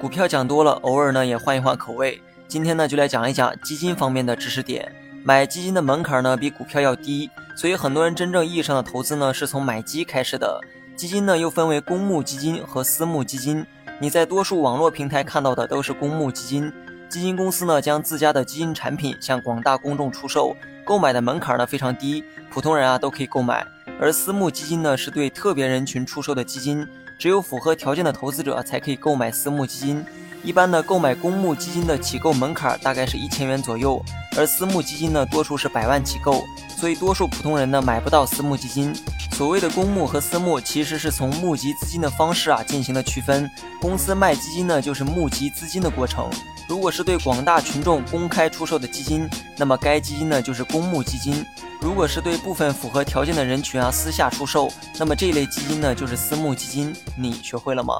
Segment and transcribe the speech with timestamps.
[0.00, 2.22] 股票讲多了，偶尔呢也换一换口味。
[2.46, 4.94] 今天呢就来讲一讲基金方面的知识点。
[5.24, 10.60] 买基金的门槛呢比股票要低，所以很多人真正意义上的投资呢是从买基开始的。
[10.94, 13.66] 基金呢又分为公募基金和私募基金。
[13.98, 16.72] 你在多数网络平台看到的都是公募基金，
[17.08, 20.54] 基金公司呢将自家的基金产品向广大公众出售，
[20.84, 23.66] 购买的门槛呢非常低，普通人啊都可以购买。
[24.00, 26.86] 而私募基金呢是对特别人群出售的基金。
[27.18, 30.04] 只有符合条件的投资者才可以购买私募基金。
[30.44, 34.00] 一般呢，购买公募基金的起购门槛大概是一千元左右，
[34.36, 36.44] 而私募基金呢，多数是百万起购，
[36.76, 38.94] 所以多数普通人呢买不到私募基金。
[39.32, 43.50] 所谓的公募和私募，其实是从募集资金的方式啊进行了区分。
[43.80, 46.30] 公司卖基金呢，就是募集资金的过程。
[46.68, 51.44] 如果是对广大群众公开出售的基金，那么该基金呢就是公募基金。
[51.80, 56.94] 如果是对部分符合条件的人群啊私下出售，那么这类基金呢就是私募基金。
[57.16, 57.94] 你学会了吗？